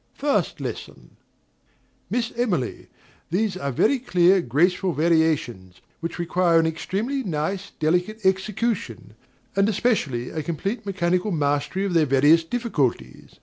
First 0.15 0.59
Lesson. 0.59 1.15
Miss 2.09 2.31
Emily, 2.35 2.87
these 3.29 3.55
are 3.55 3.71
very 3.71 3.99
clear, 3.99 4.41
graceful 4.41 4.93
variations, 4.93 5.79
which 5.99 6.17
require 6.17 6.59
an 6.59 6.65
extremely 6.65 7.21
nice, 7.21 7.69
delicate 7.79 8.19
execution; 8.25 9.13
and, 9.55 9.69
especially, 9.69 10.31
a 10.31 10.41
complete 10.41 10.87
mechanical 10.87 11.29
mastery 11.29 11.85
of 11.85 11.93
their 11.93 12.07
various 12.07 12.43
difficulties. 12.43 13.35